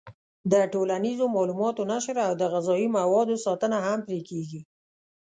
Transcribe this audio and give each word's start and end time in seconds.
د 0.51 0.53
ټولنیزو 0.73 1.25
معلوماتو 1.35 1.81
نشر 1.91 2.17
او 2.27 2.33
د 2.41 2.43
غذایي 2.53 2.87
موادو 2.97 3.35
ساتنه 3.45 3.77
هم 3.85 3.99
پرې 4.07 4.19
کېږي. 4.29 4.61